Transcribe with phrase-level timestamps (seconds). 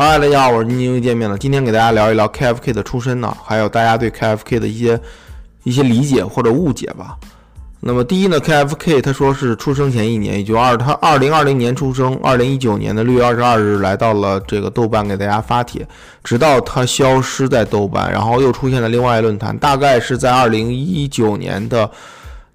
[0.00, 1.36] 嗨，大家好，我是金金又见面了。
[1.36, 5.00] 今天给大家聊一聊 KFK 的出身呢，还有大家对 KFK 的一些
[5.64, 7.16] 一些理解或者误解吧。
[7.80, 15.84] 那么第一呢，KFK 他说是出生前一年，也就二他二零二零年出生，二零一九年的六月二十二日来到了这个豆瓣给大家发帖，
[16.22, 21.90] 直到他消失在豆瓣，然后又出现了另外一论坛，大概是在二零一九年的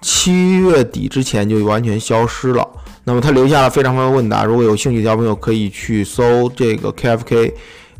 [0.00, 2.66] 七月底之前就完全消失了。
[3.08, 7.52] 那么他留下了非常多的问答，如果有兴趣的小朋友可以去搜这个 KFK，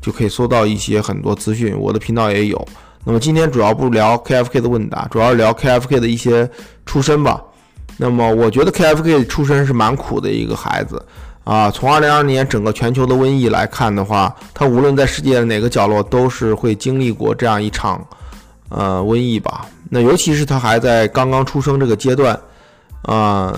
[0.00, 1.76] 就可以搜到一些很多资讯。
[1.78, 2.66] 我的频道也有。
[3.04, 6.48] 那么今天主要不聊 KFK 的问答，主要聊 KFK 的一些
[6.86, 7.38] 出身吧。
[7.98, 11.04] 那么我觉得 KFK 出身是蛮苦的一个孩子
[11.44, 11.70] 啊。
[11.70, 18.02] 从2020年整个全球的瘟疫来看的话，他无论在世界的哪个角落都是会经历过这样一场
[18.70, 19.66] 呃瘟疫吧。
[19.90, 22.40] 那尤其是他还在刚刚出生这个阶段，
[23.02, 23.54] 啊。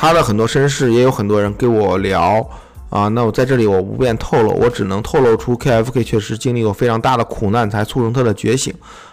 [0.00, 2.48] 他的很多身世也有很多人跟我聊
[2.88, 8.72] 啊，那我在这里我不便透露，我只能透露出 KFK 确实经历过非常大的苦难才促成他的觉醒。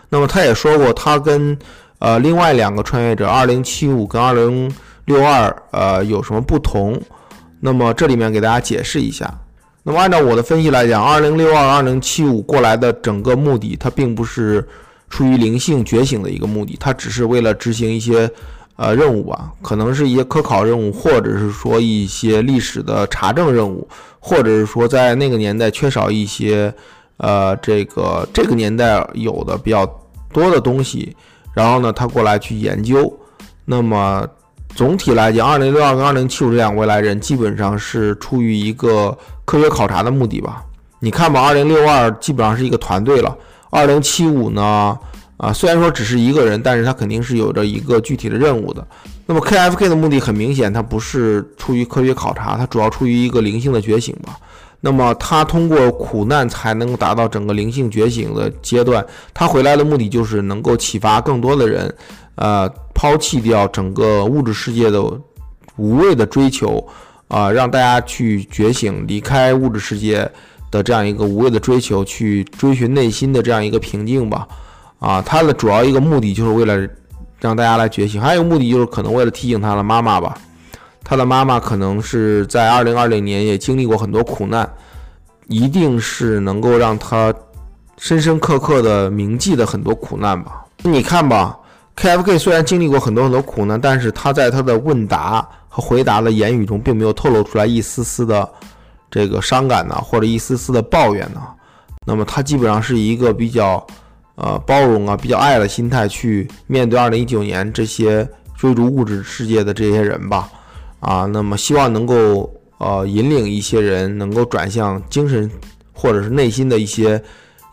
[0.10, 1.58] 那么他也说过，他跟
[1.98, 4.72] 呃另外两个穿越者二零七五跟二零
[5.06, 7.02] 六二呃有什么不同？
[7.62, 9.40] 那么这里面给大家解释一下。
[9.82, 14.64] 那么按照我的分析来讲，二零六二二零七五过来的整个目的，它并不是
[15.10, 18.30] 出于灵性觉醒的一个目的，它只是为了执行一些。
[18.78, 23.88] 呃，任务吧，可能是一些科考任务，或者是说一些历史的查证任务，
[24.20, 26.74] 或者是说在那个年代缺少一些，
[27.16, 29.86] 呃，这个这个年代有的比较
[30.34, 31.16] 多的东西，
[31.54, 33.12] 然后呢，他过来去研究。
[33.64, 34.28] 那么
[34.76, 40.62] 总体来讲，二零六二跟二零七五这两位来人，基本上是出于一个科学考察的目的吧。
[41.00, 43.34] 你看吧，二零六二基本上是一个团队了，
[43.70, 45.00] 二零七五呢？
[45.38, 48.86] 啊，虽然说只是一个人，但是他肯定是有着一个具体的任务的。
[49.26, 54.38] 那么 KFK 的目的很明显，他不是出于科学考察，他主要出于一个灵性的觉醒吧。
[54.82, 59.04] 那么他通过苦难才能够达到整个灵性觉醒的阶段。
[59.34, 61.94] 他回来的目的就是能够启发更多的人，
[62.36, 65.02] 呃，抛弃掉整个物质世界的
[65.76, 66.86] 无谓的追求，
[67.28, 70.30] 啊，让大家去觉醒，离开物质世界
[70.70, 74.48] 的这样一个无谓的追求，去追寻内心的这样一个平静吧。
[75.00, 76.88] 啊，他的主要一个目的就是为了
[77.40, 80.38] 让大家来觉醒，还有一个目的就是可能为了提醒他的妈妈吧。
[81.04, 84.68] 他的妈妈可能是在二零二零年也经历过很多苦难，
[85.48, 87.32] 一定是能够让他
[88.00, 90.66] 深深刻刻的铭记的很多苦难吧。
[90.82, 91.56] 你看吧
[91.96, 98.50] ，KFK 虽然经历过很多很多苦难，但是他在他的问答和回答的言语中，并没有透露出来一丝丝的
[99.12, 101.42] 这个伤感呢，或者一丝丝的抱怨呢。
[102.08, 103.86] 那么他基本上是一个比较。
[104.36, 110.50] 呃，包容啊，比较爱的心态去面对二零一九年这些追逐物质世界的这些人吧，
[111.00, 115.50] 啊，那么希望能够呃引领一些人能够转向精神
[115.94, 117.22] 或者是内心的一些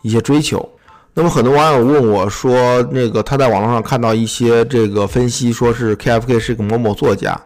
[0.01, 0.67] 一些追求。
[1.13, 7.39] 那么很多网友问我说，那个他在网络上看到一些这个分析，说是 KFK 是个某某作家。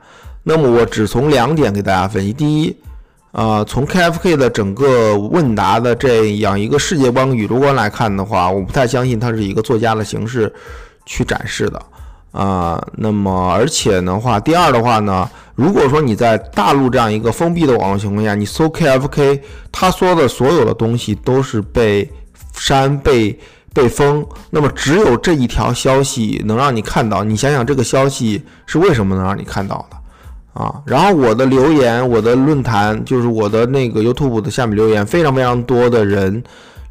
[0.44, 2.74] 那么我只从两点给大家分析，第一。
[3.32, 10.52] 啊，从 KFK 的整个问答的这样一个世界观、宇宙观来看的话，我不太相信它是一个作家的形式
[11.06, 11.82] 去展示的。
[12.32, 19.40] 啊，那么而且的话，第二的话呢，如果说你在大陆这样一个封闭的网络情况下，你搜 KFK，
[19.72, 22.10] 他说的所有的东西都是被
[22.54, 23.40] 删、被
[23.74, 27.24] 被封，那么只有这一条消息能让你看到。
[27.24, 29.97] 你想想，这个消息是为什么能让你看到的？
[30.58, 36.44] 啊，然后我的留言，我的论坛就是我的那个 YouTube 的下面留言，非常非常多的人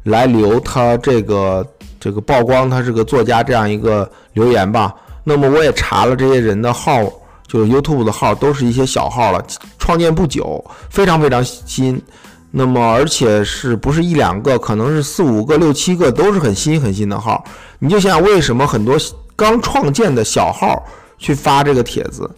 [0.03, 1.67] 来留他这个
[1.99, 4.95] 这个曝光他是个作家这样一个留言吧。
[5.25, 7.03] 那么我也查了这些人的号，
[7.45, 9.45] 就是 YouTube 的号，都是一些小号了，
[9.77, 12.01] 创建不久，非常非常新。
[12.49, 17.43] 那么而且是不是一两个，可能是四五个、六七个，都是很新很新的号。
[17.79, 18.95] 你就想想，为什么很多
[19.35, 20.81] 刚创建的小号
[21.17, 22.31] 去发这个帖子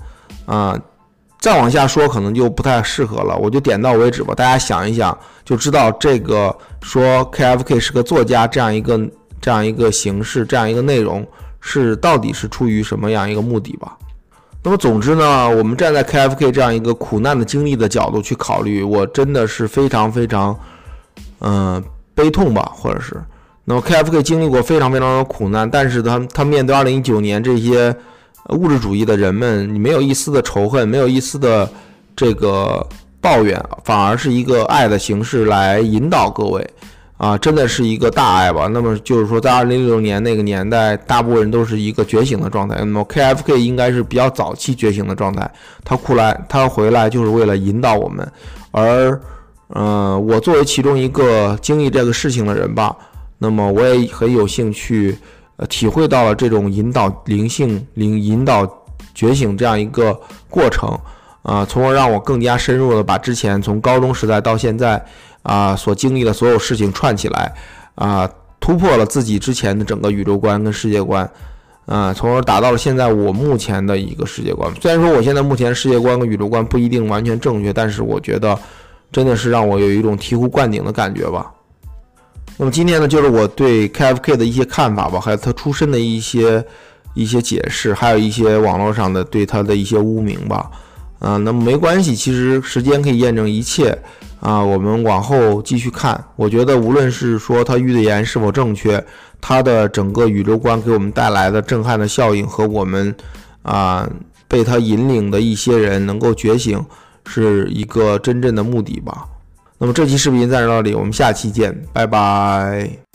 [0.47, 0.75] 啊？
[1.39, 4.36] 再往下说可能就不太适合了，我就点到为止吧。
[4.36, 7.01] 大家想一想就知道这个说
[7.31, 9.00] KFK 是个作家这样一个
[9.39, 11.25] 这样一个形式这样一个内容
[11.62, 13.97] 是到底是出于什么样一个目的吧。
[14.62, 20.53] 那么总之呢，我们站在 KFK 这样一个苦难的经历的角度去考虑，我真的是非常非常
[21.39, 21.81] 嗯
[22.13, 23.15] 悲痛吧，或者是
[23.63, 27.95] 那么 KFK 经历过非常非常的苦难，但是他他面对二零一九年这些。
[28.50, 31.69] 物质主义的人们，你没有一丝的仇恨，没有一丝的
[32.15, 32.86] 这个
[33.21, 36.68] 抱怨，反而是一个爱的形式来引导各位，
[37.18, 38.68] 啊，真的是一个大爱吧。
[38.68, 42.75] 那么就是说，在二零六六年那个年代，大部分人都是一个觉醒的状态。
[42.80, 45.50] 那么 KFK 应该是比较早期觉醒的状态，
[45.83, 48.27] 他出来，他回来就是为了引导我们，
[48.71, 49.21] 而
[49.68, 52.95] 呃，我作为其中一个经历这个事情的人吧，
[53.38, 55.15] 那么我也很有兴趣，
[55.59, 58.65] 呃，体会到了这种引导灵性、灵引导
[59.13, 60.17] 觉醒这样一个
[60.50, 60.97] 过程，
[61.41, 65.06] 啊，从而让我更加深入的把之前从高中时代到现在
[65.44, 67.53] 啊所经历的所有事情串起来，
[67.95, 68.29] 啊，
[68.61, 71.29] 突破了自己之前的整个宇宙观跟世界观，
[71.85, 74.73] 啊，从而达到了现在我目前的一个世界观。
[74.81, 78.57] 虽然说我现在目前世界观跟宇宙观不一定完全正确，但是我觉得。
[79.11, 81.51] 真的是让我有一种醍醐灌顶的感觉吧。
[82.61, 86.61] 那么今天呢，就是我对 KFK 的一些看法吧，还有他出身的一些
[87.13, 90.69] 一些解释，还有一些网络上的对他的一些污名吧。
[91.19, 93.97] 啊，那么没关系，其实时间可以验证一切
[94.41, 94.61] 啊。
[94.61, 99.01] 我们往后继续看，我觉得无论是说他预言是否正确，
[99.39, 103.15] 他的整个宇宙观给我们带来的震撼的效应和我们
[103.61, 104.06] 啊
[104.50, 106.85] 被他引领的一些人能够觉醒。
[107.25, 109.25] 是一个真正的目的吧。
[109.80, 113.08] 那么这期视频暂时到这里，我们下期见，拜拜。